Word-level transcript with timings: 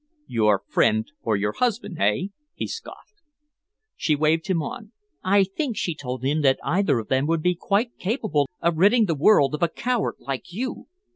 "Your 0.25 0.63
friend 0.67 1.05
or 1.21 1.35
your 1.37 1.51
husband, 1.51 1.97
eh?" 1.99 2.29
he 2.55 2.65
scoffed. 2.65 3.21
She 3.95 4.15
waved 4.15 4.47
him 4.47 4.63
on. 4.63 4.93
"I 5.23 5.43
think," 5.43 5.77
she 5.77 5.93
told 5.93 6.23
him, 6.23 6.41
"that 6.41 6.57
either 6.63 6.97
of 6.97 7.07
them 7.09 7.27
would 7.27 7.43
be 7.43 7.53
quite 7.53 7.95
capable 7.99 8.49
of 8.61 8.77
ridding 8.79 9.05
the 9.05 9.13
world 9.13 9.53
of 9.53 9.61
a 9.61 9.69
coward 9.69 10.15
like 10.17 10.51
you." 10.51 10.87